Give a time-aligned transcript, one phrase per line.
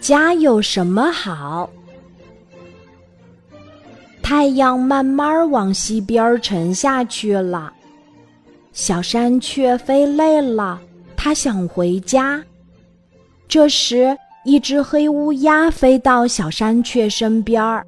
[0.00, 1.70] 家有什么好？
[4.22, 7.72] 太阳慢慢往西边沉下去了，
[8.72, 10.80] 小山雀飞累了，
[11.16, 12.42] 它想回家。
[13.46, 17.86] 这时，一只黑乌鸦飞到小山雀身边儿。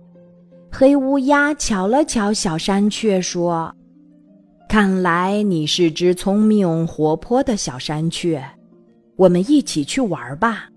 [0.71, 3.75] 黑乌鸦瞧了瞧小山雀，说
[4.69, 8.45] ：“看来你是只聪明活泼的小山雀，
[9.17, 10.69] 我们一起去玩吧。”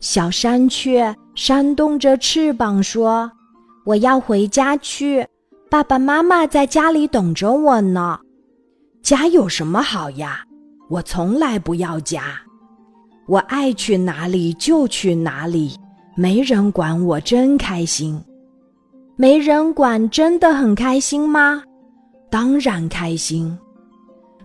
[0.00, 3.30] 小山雀扇动着翅膀说
[3.84, 5.26] ：“我要回家去，
[5.70, 8.18] 爸爸妈妈在家里等着我呢。
[9.02, 10.42] 家有什么好呀？
[10.88, 12.22] 我从来不要家，
[13.26, 15.76] 我爱去哪里就去哪里，
[16.16, 18.18] 没人管我，真开心。”
[19.16, 21.62] 没人管，真的很开心吗？
[22.30, 23.56] 当然开心。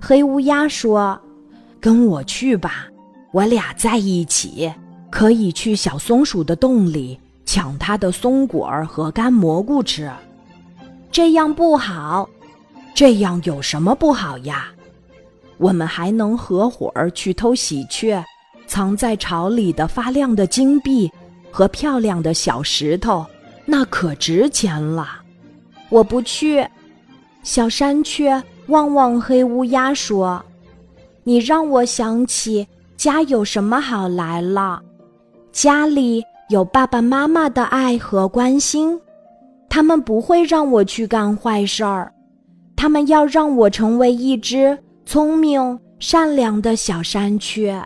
[0.01, 1.17] 黑乌鸦说
[1.79, 2.87] ：“跟我去吧，
[3.31, 4.69] 我俩在一起，
[5.15, 10.11] 可以去小松鼠的洞里抢它的松果儿和干蘑菇吃。
[11.09, 12.27] 这样不好，
[12.93, 14.67] 这样有什么不好呀？
[15.57, 18.21] 我们还能合伙儿去偷喜鹊
[18.67, 21.09] 藏在巢里的发亮的金币
[21.49, 23.25] 和漂亮的小石头。”
[23.63, 25.07] 那可值钱了，
[25.87, 26.67] 我不去。
[27.41, 30.43] 小山雀望望黑乌鸦说
[31.23, 34.83] ：“你让我想起家有什么好来了，
[35.55, 38.99] 家里有爸爸妈妈的爱和关心，
[39.69, 42.13] 他们不会让我去干坏事儿，
[42.75, 47.81] 他们要让我成为一只聪明善良的小山雀。”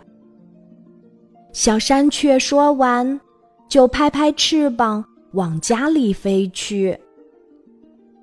[1.54, 3.20] 小山雀说完，
[3.68, 5.04] 就拍拍翅膀。
[5.34, 6.98] 往家里飞去。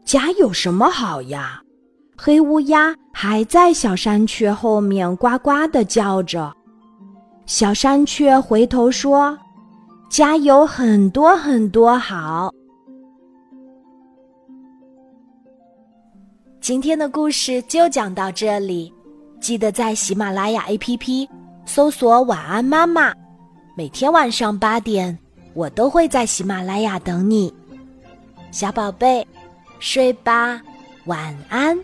[0.04, 1.62] 家有什么好呀？
[2.18, 6.54] 黑乌鸦还在小山雀后面呱呱的叫着。
[7.48, 9.36] 小山雀回头说
[10.12, 12.52] ：“家有很多很多好。”
[16.60, 18.94] 今天的故事就讲到这里，
[19.40, 21.26] 记得在喜马拉雅 APP
[21.66, 23.14] 搜索“晚安妈妈”，
[23.78, 25.18] 每天晚上八点。
[25.54, 27.52] 我都会在喜马拉雅等你，
[28.52, 29.26] 小宝贝，
[29.80, 30.62] 睡吧，
[31.06, 31.80] 晚安。